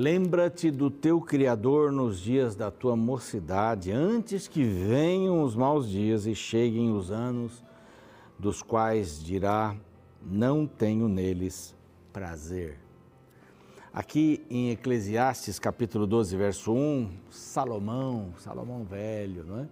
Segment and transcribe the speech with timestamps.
[0.00, 6.24] Lembra-te do teu Criador nos dias da tua mocidade, antes que venham os maus dias
[6.24, 7.64] e cheguem os anos,
[8.38, 9.74] dos quais dirá:
[10.22, 11.74] Não tenho neles
[12.12, 12.78] prazer.
[13.92, 19.68] Aqui em Eclesiastes, capítulo 12, verso 1, Salomão, Salomão velho, não é?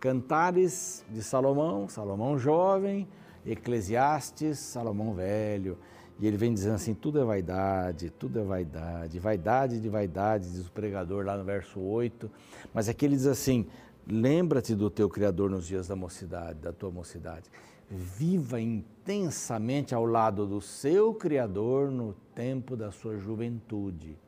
[0.00, 3.06] Cantares de Salomão, Salomão jovem,
[3.44, 5.76] Eclesiastes, Salomão velho.
[6.18, 10.66] E ele vem dizendo assim: tudo é vaidade, tudo é vaidade, vaidade de vaidade, diz
[10.66, 12.30] o pregador lá no verso 8.
[12.72, 13.66] Mas aqui ele diz assim:
[14.06, 17.50] lembra-te do teu Criador nos dias da mocidade, da tua mocidade.
[17.88, 24.18] Viva intensamente ao lado do seu Criador no tempo da sua juventude,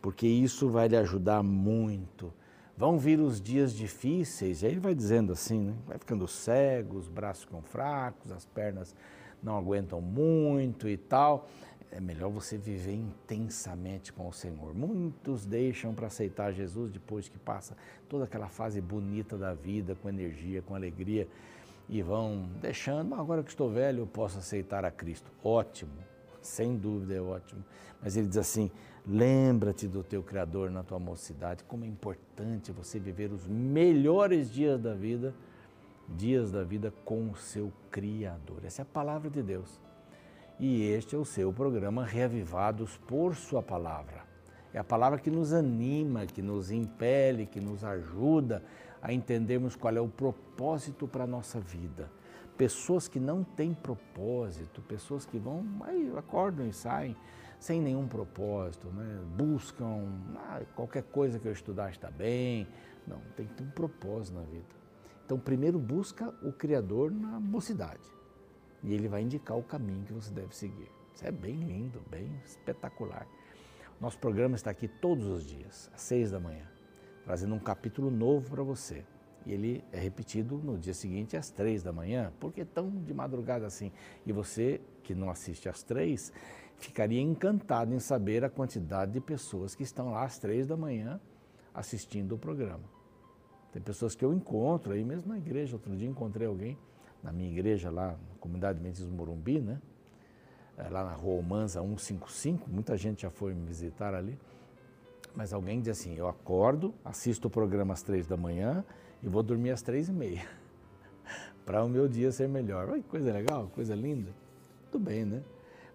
[0.00, 2.32] porque isso vai lhe ajudar muito.
[2.76, 5.74] Vão vir os dias difíceis, e aí ele vai dizendo assim, né?
[5.86, 8.94] vai ficando cego, os braços ficam fracos, as pernas
[9.42, 11.48] não aguentam muito e tal.
[11.90, 14.74] É melhor você viver intensamente com o Senhor.
[14.74, 17.76] Muitos deixam para aceitar Jesus depois que passa
[18.08, 21.26] toda aquela fase bonita da vida, com energia, com alegria,
[21.88, 23.14] e vão deixando.
[23.14, 25.30] Agora que estou velho, eu posso aceitar a Cristo.
[25.42, 25.92] Ótimo,
[26.42, 27.64] sem dúvida é ótimo.
[28.02, 28.70] Mas ele diz assim:
[29.06, 31.64] lembra-te do teu Criador na tua mocidade.
[31.64, 35.34] Como é importante você viver os melhores dias da vida
[36.08, 38.64] dias da vida com o seu Criador.
[38.64, 39.80] Essa é a palavra de Deus.
[40.58, 44.26] E este é o seu programa Reavivados por Sua Palavra.
[44.72, 48.62] É a palavra que nos anima, que nos impele, que nos ajuda
[49.00, 52.10] a entendermos qual é o propósito para a nossa vida.
[52.56, 57.16] Pessoas que não têm propósito, pessoas que vão, aí acordam e saem
[57.60, 59.20] sem nenhum propósito, né?
[59.36, 62.66] buscam ah, qualquer coisa que eu estudar está bem.
[63.06, 64.66] Não, tem que ter um propósito na vida.
[65.28, 68.00] Então, primeiro busca o Criador na mocidade
[68.82, 70.90] e ele vai indicar o caminho que você deve seguir.
[71.14, 73.28] Isso é bem lindo, bem espetacular.
[74.00, 76.66] Nosso programa está aqui todos os dias, às seis da manhã,
[77.26, 79.04] trazendo um capítulo novo para você.
[79.44, 82.32] E ele é repetido no dia seguinte às três da manhã.
[82.40, 83.92] Por que tão de madrugada assim?
[84.24, 86.32] E você que não assiste às três,
[86.78, 91.20] ficaria encantado em saber a quantidade de pessoas que estão lá às três da manhã
[91.74, 92.96] assistindo o programa.
[93.78, 95.76] Tem pessoas que eu encontro aí mesmo na igreja.
[95.76, 96.76] Outro dia encontrei alguém
[97.22, 99.80] na minha igreja lá, na comunidade Mendes Morumbi, né?
[100.76, 104.36] É, lá na rua Manza 155, muita gente já foi me visitar ali.
[105.32, 108.84] Mas alguém diz assim: eu acordo, assisto o programa às três da manhã
[109.22, 110.48] e vou dormir às três e meia,
[111.64, 112.88] para o meu dia ser melhor.
[112.88, 114.32] Olha que coisa legal, coisa linda.
[114.90, 115.40] Tudo bem, né?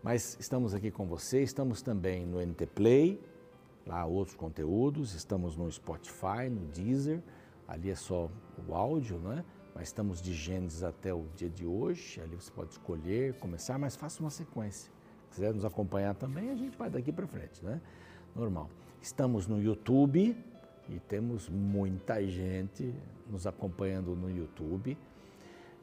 [0.02, 3.20] Mas estamos aqui com você, estamos também no NT Play,
[3.86, 7.22] lá outros conteúdos, estamos no Spotify, no Deezer
[7.68, 8.30] ali é só
[8.68, 9.44] o áudio, né?
[9.74, 13.96] Mas estamos de Gênesis até o dia de hoje, ali você pode escolher, começar, mas
[13.96, 14.92] faça uma sequência.
[15.30, 17.82] Se quiser nos acompanhar também, a gente vai daqui para frente, né?
[18.36, 18.70] Normal.
[19.02, 20.38] Estamos no YouTube
[20.90, 22.94] e temos muita gente
[23.28, 24.98] nos acompanhando no YouTube.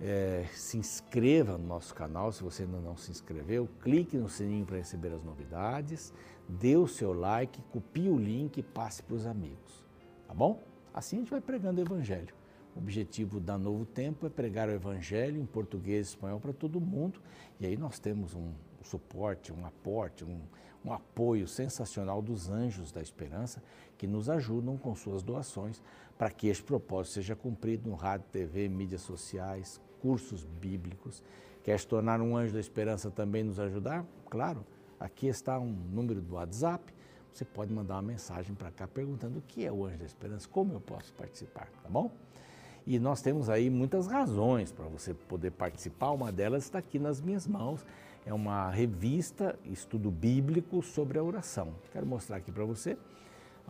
[0.00, 4.64] É, se inscreva no nosso canal se você ainda não se inscreveu, clique no sininho
[4.64, 6.14] para receber as novidades,
[6.48, 9.84] dê o seu like, copie o link e passe para os amigos,
[10.26, 10.69] tá bom?
[10.92, 12.34] Assim a gente vai pregando o Evangelho.
[12.74, 16.80] O objetivo da Novo Tempo é pregar o Evangelho em português e espanhol para todo
[16.80, 17.20] mundo.
[17.58, 18.52] E aí nós temos um
[18.82, 20.40] suporte, um aporte, um,
[20.84, 23.62] um apoio sensacional dos anjos da esperança
[23.98, 25.82] que nos ajudam com suas doações
[26.16, 31.22] para que este propósito seja cumprido no rádio, TV, mídias sociais, cursos bíblicos.
[31.62, 34.04] Quer se tornar um anjo da esperança também nos ajudar?
[34.28, 34.64] Claro,
[34.98, 36.92] aqui está um número do WhatsApp
[37.32, 40.48] você pode mandar uma mensagem para cá perguntando o que é o Anjo da Esperança,
[40.48, 42.10] como eu posso participar, tá bom?
[42.86, 46.10] E nós temos aí muitas razões para você poder participar.
[46.10, 47.84] Uma delas está aqui nas minhas mãos.
[48.24, 51.74] É uma revista, estudo bíblico sobre a oração.
[51.92, 52.96] Quero mostrar aqui para você.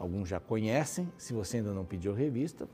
[0.01, 1.13] Alguns já conhecem.
[1.19, 2.67] Se você ainda não pediu revista,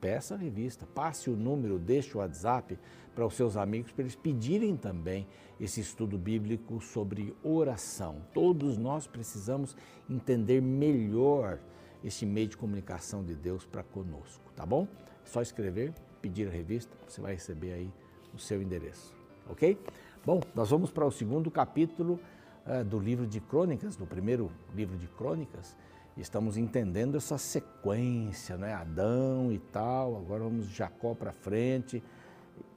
[0.00, 0.86] peça a revista.
[0.86, 2.78] Passe o número deste WhatsApp
[3.14, 5.26] para os seus amigos para eles pedirem também
[5.60, 8.22] esse estudo bíblico sobre oração.
[8.32, 9.76] Todos nós precisamos
[10.08, 11.58] entender melhor
[12.02, 14.88] este meio de comunicação de Deus para conosco, tá bom?
[15.22, 17.92] É só escrever, pedir a revista, você vai receber aí
[18.34, 19.14] o seu endereço,
[19.48, 19.78] ok?
[20.24, 22.18] Bom, nós vamos para o segundo capítulo
[22.66, 25.76] uh, do livro de Crônicas, do primeiro livro de Crônicas.
[26.16, 28.72] Estamos entendendo essa sequência, né?
[28.72, 32.02] Adão e tal, agora vamos de Jacó para frente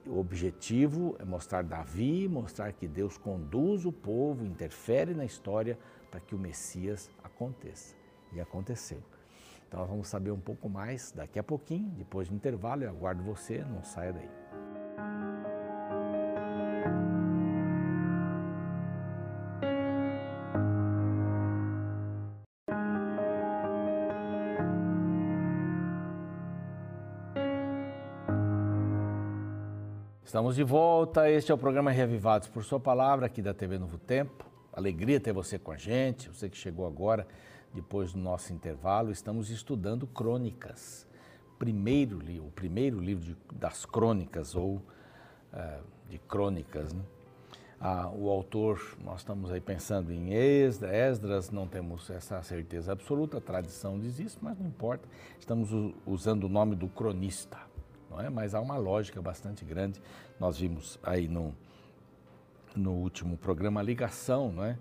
[0.08, 5.78] o objetivo é mostrar Davi, mostrar que Deus conduz o povo, interfere na história
[6.10, 7.96] para que o Messias aconteça.
[8.34, 9.02] E aconteceu.
[9.68, 12.84] Então vamos saber um pouco mais daqui a pouquinho, depois do intervalo.
[12.84, 14.30] Eu aguardo você, não saia daí.
[30.38, 31.32] Estamos de volta.
[31.32, 34.46] Este é o programa Reavivados por Sua Palavra, aqui da TV Novo Tempo.
[34.72, 37.28] Alegria ter você com a gente, você que chegou agora,
[37.74, 39.10] depois do nosso intervalo.
[39.10, 41.08] Estamos estudando Crônicas,
[41.58, 46.94] primeiro, o primeiro livro de, das Crônicas, ou uh, de Crônicas.
[46.94, 47.02] Né?
[47.82, 53.42] Ah, o autor, nós estamos aí pensando em Esdras, não temos essa certeza absoluta, a
[53.42, 55.10] tradição diz isso, mas não importa.
[55.40, 55.72] Estamos
[56.06, 57.67] usando o nome do cronista
[58.18, 58.30] não é?
[58.30, 60.02] Mas há uma lógica bastante grande.
[60.40, 61.54] Nós vimos aí no,
[62.76, 64.78] no último programa a ligação, não é?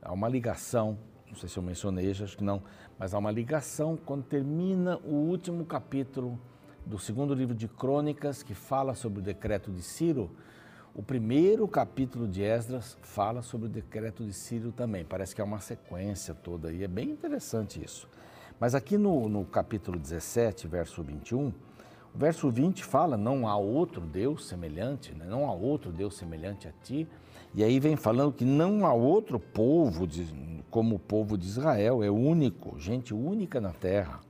[0.00, 0.98] Há uma ligação,
[1.28, 2.62] não sei se eu mencionei, acho que não,
[2.98, 6.40] mas há uma ligação quando termina o último capítulo
[6.84, 10.30] do segundo livro de Crônicas, que fala sobre o decreto de Ciro.
[10.94, 15.04] O primeiro capítulo de Esdras fala sobre o decreto de Ciro também.
[15.04, 18.08] Parece que é uma sequência toda e é bem interessante isso.
[18.58, 21.52] Mas aqui no, no capítulo 17, verso 21, o
[22.14, 25.26] verso 20 fala: não há outro Deus semelhante, né?
[25.28, 27.06] não há outro Deus semelhante a ti.
[27.54, 30.26] E aí vem falando que não há outro povo de,
[30.70, 34.20] como o povo de Israel, é único, gente única na terra.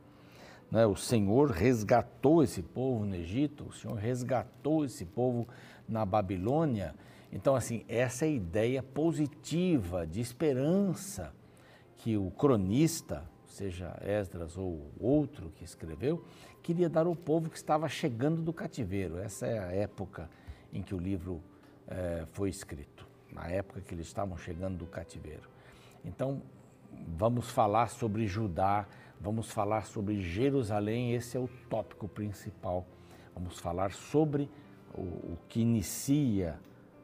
[0.72, 0.86] Né?
[0.86, 5.46] O Senhor resgatou esse povo no Egito, o Senhor resgatou esse povo
[5.88, 6.94] na Babilônia.
[7.32, 11.32] Então, assim, essa é a ideia positiva de esperança
[11.98, 16.24] que o cronista, seja Esdras ou outro que escreveu,
[16.62, 19.18] queria dar ao povo que estava chegando do cativeiro.
[19.18, 20.30] Essa é a época
[20.72, 21.42] em que o livro
[21.88, 25.48] é, foi escrito, na época que eles estavam chegando do cativeiro.
[26.04, 26.42] Então,
[27.16, 28.86] vamos falar sobre Judá,
[29.20, 32.86] vamos falar sobre Jerusalém, esse é o tópico principal.
[33.34, 34.48] Vamos falar sobre
[34.94, 36.58] o, o que inicia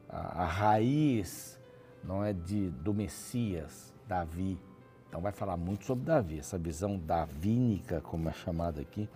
[0.07, 1.59] a, a, raiz
[2.03, 4.59] não é de do Messias, Davi.
[5.09, 9.09] Então vai falar muito sobre Davi, essa visão davínica, como é chamada aqui,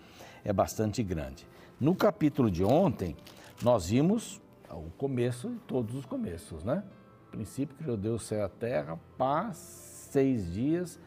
[0.44, 1.46] é bastante grande.
[1.80, 3.16] No capítulo de ontem,
[3.62, 6.82] nós vimos o começo de todos os começos, né?
[7.28, 10.98] O princípio criou Deus o céu e a terra, paz, seis dias,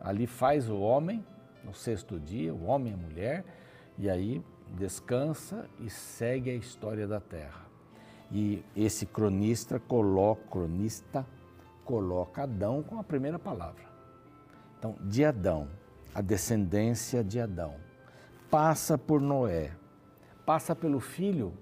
[0.00, 1.24] ali faz o homem,
[1.62, 3.44] no sexto dia, o homem e a mulher,
[3.98, 4.42] e aí
[4.74, 7.64] descansa e segue a história da terra.
[8.32, 11.26] E esse cronista coloca, cronista
[11.84, 13.93] coloca Adão com a primeira palavra.
[14.84, 15.66] Então, de Adão,
[16.14, 17.76] a descendência de Adão
[18.50, 19.72] passa por Noé,
[20.44, 21.54] passa pelo filho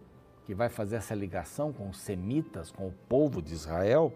[0.45, 4.13] que vai fazer essa ligação com os semitas, com o povo de Israel,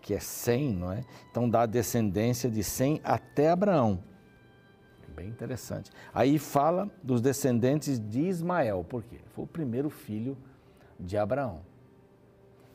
[0.00, 1.04] que é Sem, não é?
[1.28, 3.98] Então dá a descendência de Sem até Abraão.
[5.16, 5.90] Bem interessante.
[6.14, 9.18] Aí fala dos descendentes de Ismael, por quê?
[9.32, 10.38] Foi o primeiro filho
[11.00, 11.62] de Abraão.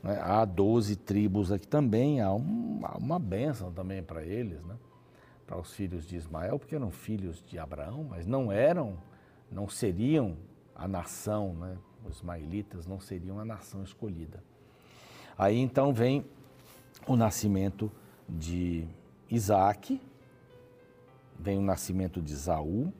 [0.03, 0.19] É?
[0.19, 4.75] Há 12 tribos aqui também, há, há uma bênção também para eles, né?
[5.50, 8.96] Para os filhos de Ismael, porque eram filhos de Abraão, mas não eram
[9.51, 10.38] não seriam
[10.75, 11.75] a nação, né?
[12.06, 14.44] os ismaelitas não seriam a nação escolhida.
[15.36, 16.24] Aí então vem
[17.07, 17.92] o nascimento
[18.28, 18.88] de
[19.28, 20.00] Isaac,
[21.40, 22.94] vem o nascimento de Isaú,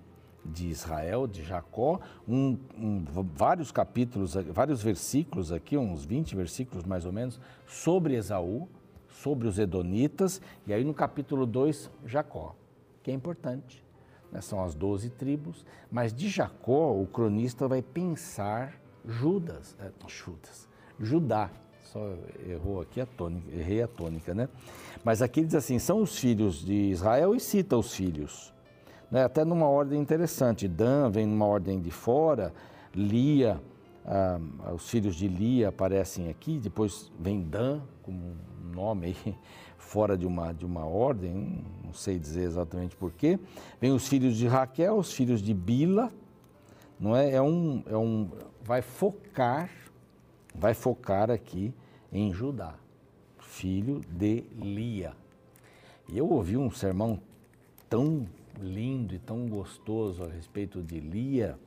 [0.44, 7.06] de Israel, de Jacó, um, um, vários capítulos, vários versículos aqui, uns 20 versículos mais
[7.06, 8.68] ou menos, sobre Esaú,
[9.10, 12.56] sobre os Edonitas, e aí no capítulo 2, Jacó,
[13.04, 13.84] que é importante
[14.32, 20.68] né, são as doze tribos, mas de Jacó o cronista vai pensar Judas, é, Judas,
[21.00, 21.50] Judá,
[21.84, 22.14] só
[22.48, 24.48] errou aqui a tônica, errei a tônica, né?
[25.04, 28.54] Mas aqui diz assim, são os filhos de Israel e cita os filhos,
[29.10, 29.24] né?
[29.24, 32.54] até numa ordem interessante, Dan vem numa ordem de fora,
[32.94, 33.60] Lia,
[34.06, 34.40] ah,
[34.74, 39.36] os filhos de Lia aparecem aqui, depois vem Dan como um nome aí,
[39.78, 43.40] fora de uma, de uma ordem, não sei dizer exatamente porquê.
[43.80, 46.12] Vem os filhos de Raquel, os filhos de Bila,
[47.00, 47.32] não é?
[47.32, 48.30] É um, é um,
[48.64, 49.70] vai focar,
[50.54, 51.74] vai focar aqui
[52.12, 52.76] em Judá,
[53.40, 55.14] filho de Lia.
[56.08, 57.20] E eu ouvi um sermão
[57.90, 58.28] tão
[58.60, 61.58] lindo e tão gostoso a respeito de Lia.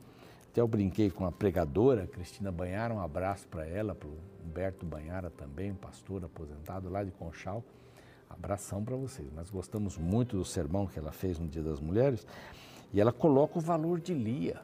[0.53, 4.85] Até eu brinquei com a pregadora, Cristina Banhara, um abraço para ela, para o Humberto
[4.85, 7.63] Banhara também, pastor aposentado lá de Conchal.
[8.29, 9.33] Abração para vocês.
[9.33, 12.27] Nós gostamos muito do sermão que ela fez no Dia das Mulheres
[12.93, 14.61] e ela coloca o valor de Lia.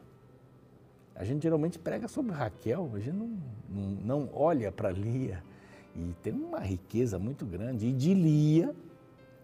[1.15, 5.43] A gente geralmente prega sobre Raquel, a gente não, não, não olha para Lia
[5.96, 7.88] e tem uma riqueza muito grande.
[7.88, 8.75] E de Lia,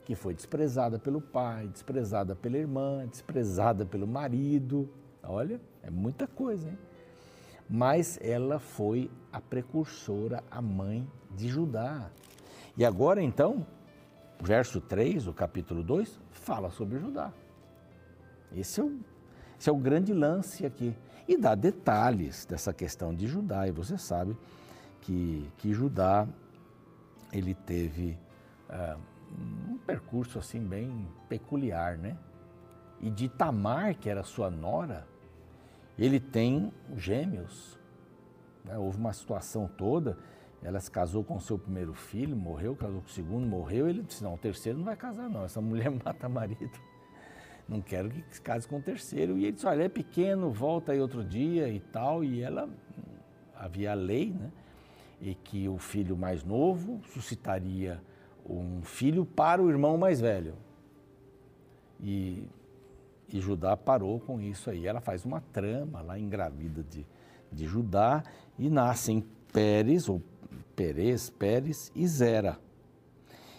[0.03, 4.87] que foi desprezada pelo pai, desprezada pela irmã, desprezada pelo marido.
[5.27, 6.77] Olha, é muita coisa, hein?
[7.69, 12.09] Mas ela foi a precursora, a mãe de Judá.
[12.77, 13.65] E agora então,
[14.39, 17.31] verso 3, o capítulo 2, fala sobre Judá.
[18.55, 18.99] Esse é, o,
[19.59, 20.95] esse é o grande lance aqui.
[21.27, 23.67] E dá detalhes dessa questão de Judá.
[23.67, 24.37] E você sabe
[25.01, 26.27] que, que Judá
[27.33, 28.17] ele teve
[28.69, 28.99] uh,
[29.71, 32.17] um percurso assim bem peculiar, né?
[33.01, 35.05] E de Tamar, que era sua nora,
[35.97, 37.79] ele tem gêmeos.
[38.63, 38.77] Né?
[38.77, 40.17] Houve uma situação toda,
[40.61, 43.87] ela se casou com o seu primeiro filho, morreu, casou com o segundo, morreu.
[43.87, 45.43] Ele disse: Não, o terceiro não vai casar, não.
[45.43, 46.71] Essa mulher mata marido.
[47.67, 49.37] Não quero que se case com o terceiro.
[49.37, 52.23] E ele disse: Olha, é pequeno, volta aí outro dia e tal.
[52.23, 52.67] E ela,
[53.55, 54.51] havia a lei, né?
[55.21, 58.01] E que o filho mais novo suscitaria
[58.47, 60.55] um filho para o irmão mais velho.
[61.99, 62.47] E
[63.31, 64.87] e Judá parou com isso aí.
[64.87, 67.05] Ela faz uma trama lá, engravida de,
[67.51, 68.23] de Judá,
[68.57, 70.21] e nascem Pérez, ou
[70.75, 72.59] Perez, Pérez e Zera.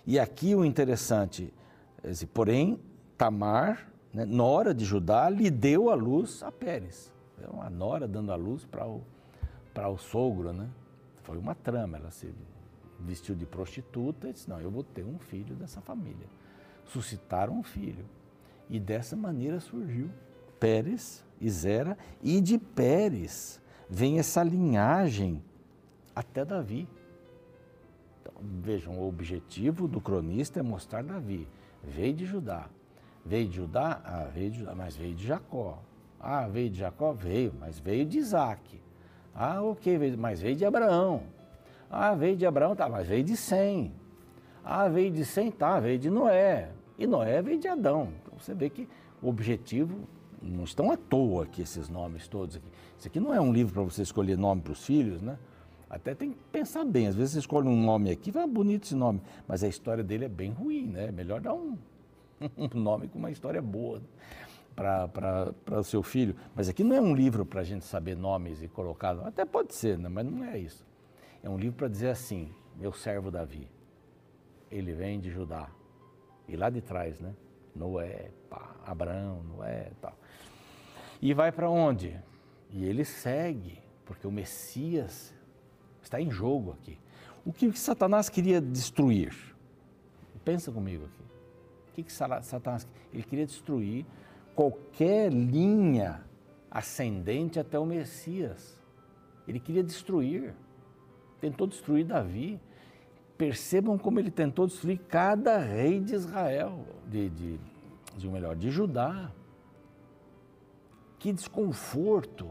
[0.07, 1.53] E aqui o interessante,
[2.33, 2.79] porém,
[3.19, 7.13] Tamar, né, nora de Judá, lhe deu a luz a Pérez.
[7.43, 9.03] É uma nora dando a luz para o,
[9.75, 10.69] o sogro, né?
[11.23, 12.33] Foi uma trama, ela se
[13.01, 16.27] vestiu de prostituta e disse, não, eu vou ter um filho dessa família.
[16.87, 18.05] Suscitaram um filho.
[18.69, 20.11] E dessa maneira surgiu
[20.59, 25.43] Pérez e Zera, e de Pérez vem essa linhagem
[26.15, 26.89] até Davi.
[28.21, 31.47] Então, vejam, o objetivo do cronista é mostrar Davi.
[31.83, 32.69] Veio de Judá.
[33.25, 34.01] Veio de Judá?
[34.05, 35.83] Ah, veio de Judá, mas veio de Jacó.
[36.19, 37.13] Ah, veio de Jacó?
[37.13, 38.81] Veio, mas veio de Isaac.
[39.35, 41.25] Ah, ok, mas veio de Abraão.
[41.91, 43.93] Ah, veio de Abraão, tá, mas veio de Sem.
[44.65, 46.71] Ah, veio de Sem, tá, veio de Noé.
[46.99, 48.13] E Noé veio de Adão.
[48.23, 48.89] Então você vê que
[49.23, 50.09] o objetivo
[50.41, 52.69] não estão à toa aqui esses nomes todos aqui.
[52.99, 55.39] Isso aqui não é um livro para você escolher nome para os filhos, né?
[55.89, 57.07] Até tem que pensar bem.
[57.07, 60.25] Às vezes você escolhe um nome aqui, vai bonito esse nome, mas a história dele
[60.25, 61.11] é bem ruim, né?
[61.11, 61.77] Melhor dar um,
[62.57, 64.03] um nome com uma história boa
[64.75, 66.37] para o seu filho.
[66.55, 69.19] Mas aqui não é um livro para a gente saber nomes e colocar.
[69.27, 70.09] Até pode ser, né?
[70.09, 70.85] mas não é isso.
[71.43, 73.69] É um livro para dizer assim: meu servo Davi,
[74.71, 75.69] ele vem de Judá,
[76.49, 77.35] e lá de trás, né?
[77.75, 80.17] Noé, pá, Abraão, Noé tal.
[81.21, 82.19] E vai para onde?
[82.71, 85.35] E ele segue, porque o Messias
[86.03, 86.99] está em jogo aqui.
[87.45, 89.35] O que Satanás queria destruir?
[90.45, 91.25] Pensa comigo aqui.
[91.91, 94.07] O que, que Satanás Ele queria destruir
[94.55, 96.25] qualquer linha
[96.71, 98.81] ascendente até o Messias.
[99.49, 100.55] Ele queria destruir.
[101.41, 102.61] Tentou destruir Davi.
[103.37, 107.61] Percebam como ele tentou destruir cada rei de Israel, de, de,
[108.17, 109.31] de melhor, de Judá.
[111.19, 112.49] Que desconforto!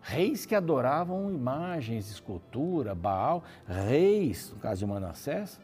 [0.00, 5.60] Reis que adoravam imagens, escultura, Baal, reis, no caso de Manassés,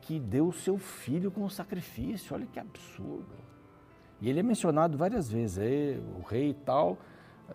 [0.00, 2.34] que deu seu filho como sacrifício.
[2.34, 3.34] Olha que absurdo.
[4.20, 5.58] E ele é mencionado várias vezes.
[5.58, 6.96] Aí, o rei tal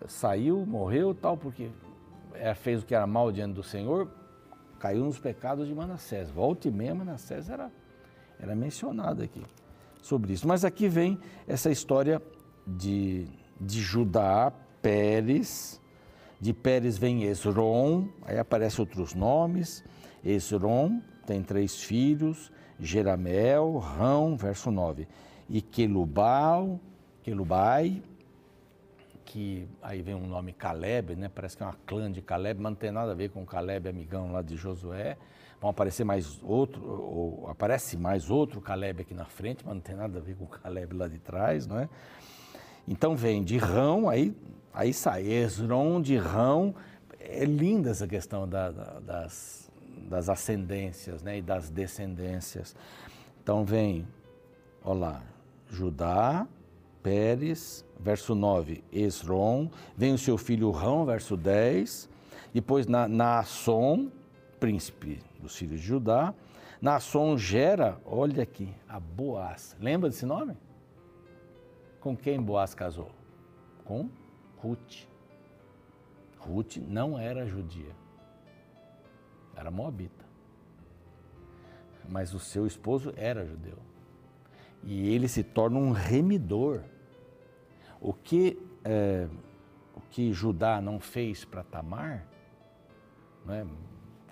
[0.06, 1.70] saiu, morreu tal, porque
[2.34, 4.08] é, fez o que era mal diante do Senhor,
[4.82, 6.28] caiu nos pecados de Manassés.
[6.28, 7.70] Volta e meia, Manassés era,
[8.40, 9.40] era mencionado aqui
[10.02, 10.48] sobre isso.
[10.48, 12.20] Mas aqui vem essa história
[12.66, 13.28] de,
[13.60, 15.80] de Judá, Pérez,
[16.40, 19.84] de Pérez vem Esron, aí aparecem outros nomes.
[20.24, 25.06] Esron tem três filhos, Jeramel, Rão, verso 9,
[25.48, 26.80] e Quelubal,
[27.22, 28.02] Quelubai,
[29.24, 31.30] que aí vem um nome Caleb, né?
[31.34, 33.88] Parece que é uma clã de Caleb, mas não tem nada a ver com Caleb,
[33.88, 35.16] amigão lá de Josué.
[35.60, 39.94] Vão aparecer mais outro, ou aparece mais outro Caleb aqui na frente, mas não tem
[39.94, 41.88] nada a ver com o Caleb lá de trás, não é?
[42.86, 44.36] Então vem de Rão, aí,
[44.74, 46.74] aí sai Esron de Rão.
[47.20, 49.70] É linda essa questão da, da, das,
[50.08, 51.38] das ascendências né?
[51.38, 52.74] e das descendências.
[53.42, 54.06] Então vem,
[54.84, 55.22] olha lá,
[55.68, 56.46] Judá,
[57.02, 62.08] Pérez, verso 9, Esron, vem o seu filho Rão, verso 10,
[62.54, 64.10] depois na, Naasson,
[64.60, 66.32] príncipe dos filhos de Judá,
[66.80, 69.76] Naasson gera, olha aqui, a Boaz.
[69.80, 70.56] Lembra desse nome?
[72.00, 73.10] Com quem Boaz casou?
[73.84, 74.08] Com
[74.58, 75.06] Ruth.
[76.38, 77.94] Ruth não era judia,
[79.56, 80.24] era moabita.
[82.08, 83.78] Mas o seu esposo era judeu.
[84.84, 86.82] E ele se torna um remidor
[88.00, 89.28] o que, é,
[89.94, 92.26] o que Judá não fez para Tamar,
[93.46, 93.64] né,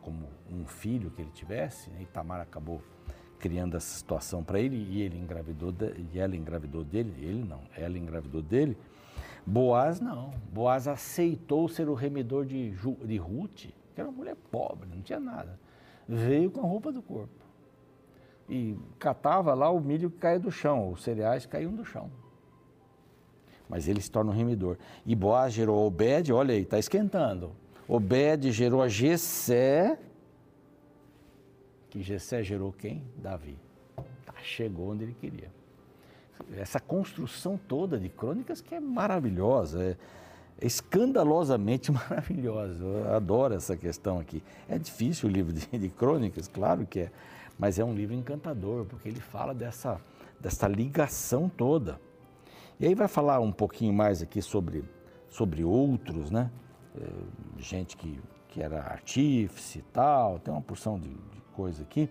[0.02, 2.82] como um filho que ele tivesse, né, e Tamar acabou
[3.38, 7.62] criando essa situação para ele e ele engravidou de, e ela engravidou dele, ele não,
[7.76, 8.76] ela engravidou dele.
[9.46, 14.88] Boaz não, Boaz aceitou ser o remidor de, de Ruth, que era uma mulher pobre,
[14.92, 15.58] não tinha nada.
[16.08, 17.49] Veio com a roupa do corpo
[18.50, 22.10] e catava lá o milho que caía do chão, os cereais caíam do chão
[23.70, 24.76] mas ele se torna um remidor.
[25.06, 27.52] E Boaz gerou Obed, olha aí, está esquentando.
[27.86, 29.96] Obed gerou a Gessé,
[31.88, 33.04] que Gessé gerou quem?
[33.16, 33.56] Davi.
[34.26, 35.52] Tá, chegou onde ele queria.
[36.56, 39.96] Essa construção toda de crônicas que é maravilhosa,
[40.60, 42.82] é, escandalosamente maravilhosa.
[42.82, 44.42] Eu adoro essa questão aqui.
[44.68, 47.12] É difícil o livro de, de crônicas, claro que é,
[47.60, 50.00] mas é um livro encantador, porque ele fala dessa,
[50.40, 52.00] dessa ligação toda.
[52.80, 54.82] E aí vai falar um pouquinho mais aqui sobre,
[55.28, 56.50] sobre outros, né?
[56.98, 57.06] É,
[57.58, 62.08] gente que, que era artífice e tal, tem uma porção de, de coisa aqui.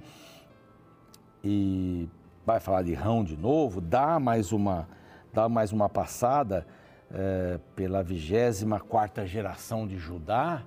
[1.44, 2.08] E
[2.46, 4.88] vai falar de Rão de novo, dá mais uma,
[5.34, 6.68] dá mais uma passada
[7.12, 10.62] é, pela 24 geração de Judá,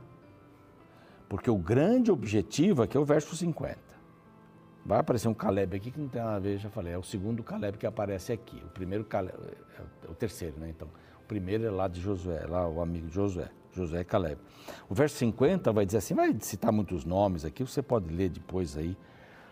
[1.28, 3.92] porque o grande objetivo aqui é o verso 50.
[4.84, 7.02] Vai aparecer um Caleb aqui que não tem nada a ver, já falei, é o
[7.02, 8.56] segundo Caleb que aparece aqui.
[8.64, 9.36] O primeiro Caleb,
[10.04, 10.68] é o terceiro, né?
[10.70, 10.88] Então,
[11.22, 14.40] o primeiro é lá de Josué, lá o amigo de Josué, Josué Caleb.
[14.88, 18.76] O verso 50 vai dizer assim, vai citar muitos nomes aqui, você pode ler depois
[18.76, 18.96] aí,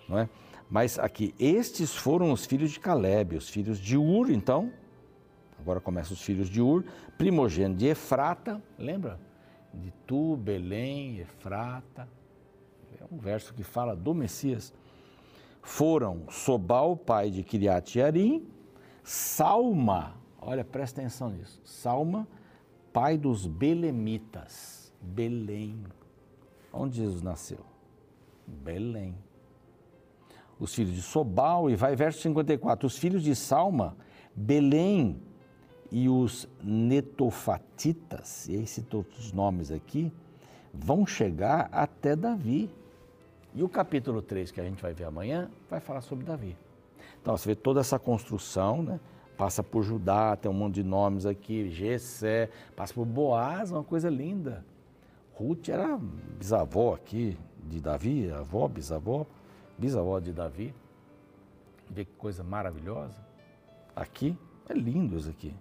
[0.08, 0.28] não é?
[0.68, 4.72] Mas aqui, estes foram os filhos de Caleb, os filhos de Ur, então,
[5.58, 6.84] agora começam os filhos de Ur,
[7.16, 9.20] primogênito de Efrata, lembra?
[9.72, 12.08] De Tu, Belém, Efrata.
[13.00, 14.72] É um verso que fala do Messias
[15.62, 18.46] foram Sobal, pai de Kiriat Yarim,
[19.02, 22.26] Salma, olha, presta atenção nisso, Salma,
[22.92, 25.84] pai dos Belemitas, Belém.
[26.72, 27.60] Onde Jesus nasceu?
[28.46, 29.14] Belém.
[30.58, 33.96] Os filhos de Sobal, e vai verso 54, os filhos de Salma,
[34.34, 35.20] Belém
[35.90, 40.12] e os netofatitas, e aí citou os nomes aqui,
[40.72, 42.70] vão chegar até Davi.
[43.54, 46.56] E o capítulo 3, que a gente vai ver amanhã, vai falar sobre Davi.
[47.20, 49.00] Então, você vê toda essa construção, né?
[49.36, 54.08] Passa por Judá, tem um monte de nomes aqui, Gessé, passa por Boaz, uma coisa
[54.10, 54.64] linda.
[55.34, 55.98] Ruth era
[56.38, 59.26] bisavó aqui de Davi, avó, bisavó,
[59.78, 60.74] bisavó de Davi.
[61.88, 63.18] Vê que coisa maravilhosa.
[63.96, 64.36] Aqui,
[64.68, 65.54] é lindo isso aqui.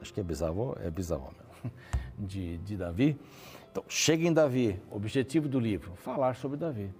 [0.00, 1.76] Acho que é bisavó, é bisavó mesmo,
[2.20, 3.18] de, de Davi.
[3.70, 6.90] Então, chega em Davi, objetivo do livro, falar sobre Davi.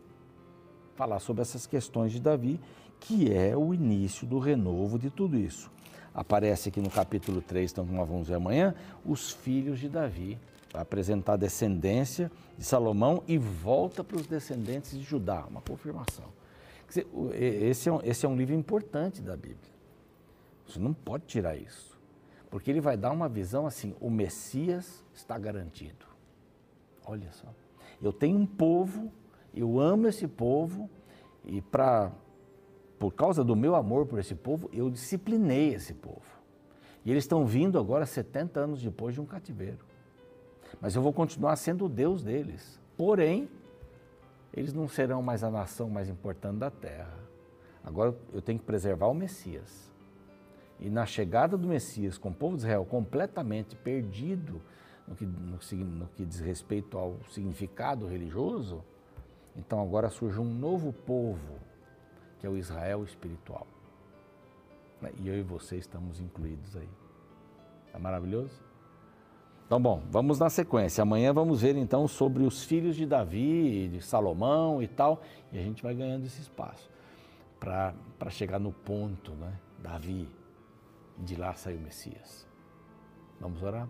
[0.94, 2.60] Falar sobre essas questões de Davi,
[3.00, 5.70] que é o início do renovo de tudo isso.
[6.14, 10.38] Aparece aqui no capítulo 3, então, vamos ver amanhã, os filhos de Davi,
[10.70, 16.26] para apresentar a descendência de Salomão e volta para os descendentes de Judá, uma confirmação.
[17.34, 19.70] Esse, é um, esse é um livro importante da Bíblia.
[20.66, 21.89] Você não pode tirar isso,
[22.50, 26.06] porque ele vai dar uma visão assim: o Messias está garantido.
[27.06, 27.48] Olha só.
[28.02, 29.12] Eu tenho um povo,
[29.54, 30.88] eu amo esse povo
[31.44, 32.12] e para
[32.98, 36.20] por causa do meu amor por esse povo, eu disciplinei esse povo.
[37.02, 39.78] E eles estão vindo agora 70 anos depois de um cativeiro.
[40.82, 42.78] Mas eu vou continuar sendo o Deus deles.
[42.98, 43.48] Porém,
[44.52, 47.18] eles não serão mais a nação mais importante da terra.
[47.82, 49.89] Agora eu tenho que preservar o Messias.
[50.80, 54.62] E na chegada do Messias, com o povo de Israel completamente perdido,
[55.06, 58.82] no que, no, no que diz respeito ao significado religioso,
[59.54, 61.54] então agora surge um novo povo,
[62.38, 63.66] que é o Israel espiritual.
[65.02, 65.12] Né?
[65.18, 66.88] E eu e você estamos incluídos aí.
[67.92, 68.52] É maravilhoso?
[69.66, 71.02] Então, bom, vamos na sequência.
[71.02, 75.62] Amanhã vamos ver então sobre os filhos de Davi, de Salomão e tal, e a
[75.62, 76.90] gente vai ganhando esse espaço
[77.58, 79.52] para chegar no ponto, né?
[79.82, 80.28] Davi,
[81.20, 82.46] de lá saiu o Messias.
[83.40, 83.88] Vamos orar?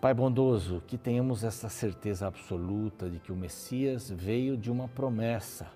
[0.00, 5.68] Pai bondoso, que tenhamos essa certeza absoluta de que o Messias veio de uma promessa.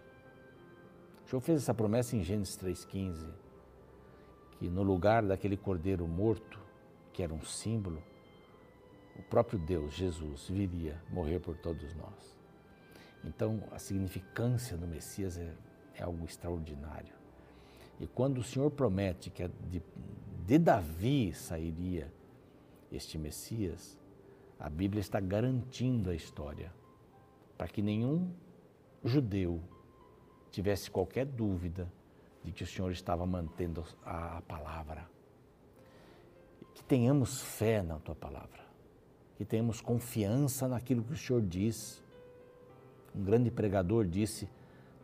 [1.25, 3.33] O Senhor fez essa promessa em Gênesis 3,15,
[4.59, 6.61] que no lugar daquele cordeiro morto,
[7.13, 8.03] que era um símbolo,
[9.17, 12.39] o próprio Deus, Jesus, viria morrer por todos nós.
[13.25, 15.53] Então, a significância do Messias é,
[15.95, 17.22] é algo extraordinário.
[18.03, 19.81] E quando o Senhor promete que de,
[20.45, 22.13] de Davi sairia
[22.91, 23.97] este Messias,
[24.59, 26.73] a Bíblia está garantindo a história
[27.57, 28.29] para que nenhum
[29.05, 29.63] judeu
[30.51, 31.89] tivesse qualquer dúvida
[32.43, 35.09] de que o Senhor estava mantendo a, a palavra.
[36.75, 38.67] Que tenhamos fé na tua palavra,
[39.37, 42.03] que tenhamos confiança naquilo que o Senhor diz.
[43.15, 44.49] Um grande pregador disse: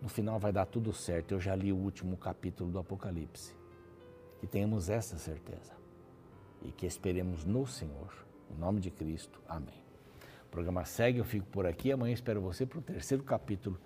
[0.00, 1.32] no final vai dar tudo certo.
[1.32, 3.54] Eu já li o último capítulo do Apocalipse.
[4.40, 5.76] Que tenhamos essa certeza
[6.62, 9.84] e que esperemos no Senhor em nome de Cristo, amém.
[10.46, 11.92] O programa segue, eu fico por aqui.
[11.92, 13.78] Amanhã espero você para o terceiro capítulo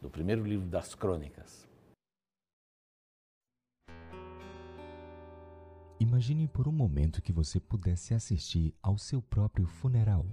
[0.00, 1.68] do primeiro livro das Crônicas.
[5.98, 10.26] Imagine por um momento que você pudesse assistir ao seu próprio funeral.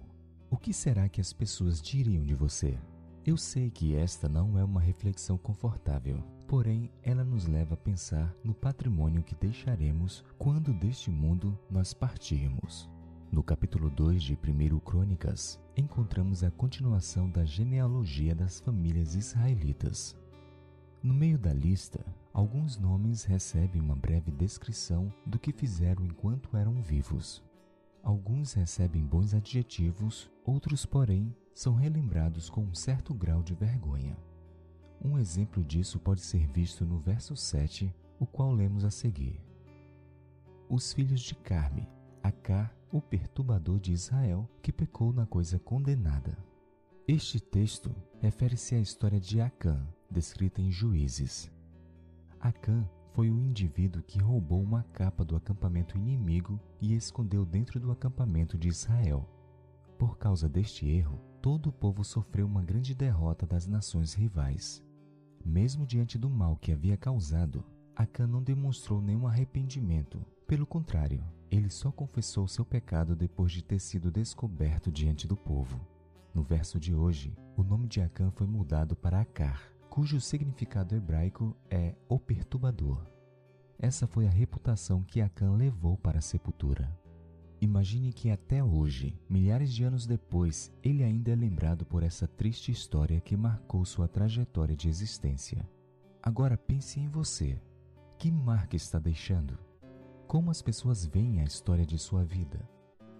[0.50, 2.78] O que será que as pessoas diriam de você?
[3.28, 8.34] Eu sei que esta não é uma reflexão confortável, porém ela nos leva a pensar
[8.42, 12.90] no patrimônio que deixaremos quando deste mundo nós partirmos.
[13.30, 20.16] No capítulo 2 de 1 Crônicas, encontramos a continuação da genealogia das famílias israelitas.
[21.04, 26.82] No meio da lista, alguns nomes recebem uma breve descrição do que fizeram enquanto eram
[26.82, 27.44] vivos.
[28.02, 34.16] Alguns recebem bons adjetivos, outros, porém, são relembrados com um certo grau de vergonha.
[35.04, 39.42] Um exemplo disso pode ser visto no verso 7, o qual lemos a seguir.
[40.70, 41.90] Os filhos de Carme,
[42.22, 46.38] Acá, o perturbador de Israel, que pecou na coisa condenada.
[47.08, 47.90] Este texto
[48.22, 51.50] refere-se à história de Acã, descrita em Juízes.
[52.40, 57.92] Acã foi o indivíduo que roubou uma capa do acampamento inimigo e escondeu dentro do
[57.92, 59.28] acampamento de Israel.
[59.98, 64.84] Por causa deste erro, todo o povo sofreu uma grande derrota das nações rivais.
[65.46, 67.64] Mesmo diante do mal que havia causado,
[67.96, 70.20] Acã não demonstrou nenhum arrependimento.
[70.46, 75.80] Pelo contrário, ele só confessou seu pecado depois de ter sido descoberto diante do povo.
[76.34, 81.56] No verso de hoje, o nome de Acã foi mudado para Acar, cujo significado hebraico
[81.70, 83.02] é o perturbador.
[83.80, 86.94] Essa foi a reputação que Acã levou para a sepultura.
[87.60, 92.72] Imagine que até hoje, milhares de anos depois, ele ainda é lembrado por essa triste
[92.72, 95.68] história que marcou sua trajetória de existência.
[96.22, 97.60] Agora pense em você.
[98.18, 99.58] Que marca está deixando?
[100.28, 102.60] Como as pessoas veem a história de sua vida?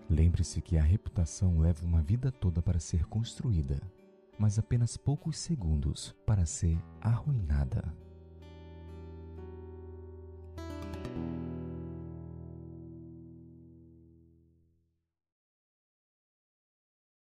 [0.10, 3.82] Lembre-se que a reputação leva uma vida toda para ser construída,
[4.38, 7.94] mas apenas poucos segundos para ser arruinada.